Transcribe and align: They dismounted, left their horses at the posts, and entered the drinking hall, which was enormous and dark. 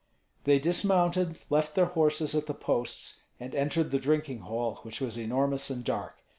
They 0.45 0.57
dismounted, 0.57 1.37
left 1.51 1.75
their 1.75 1.85
horses 1.85 2.33
at 2.33 2.47
the 2.47 2.55
posts, 2.55 3.21
and 3.39 3.53
entered 3.53 3.91
the 3.91 3.99
drinking 3.99 4.39
hall, 4.39 4.79
which 4.81 4.99
was 4.99 5.15
enormous 5.19 5.69
and 5.69 5.83
dark. 5.83 6.23